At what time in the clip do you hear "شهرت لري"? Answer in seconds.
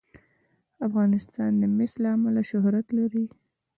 2.51-3.25